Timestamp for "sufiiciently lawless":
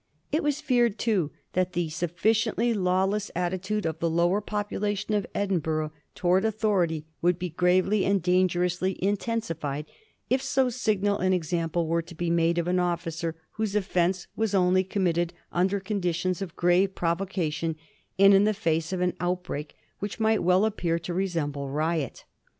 1.89-3.29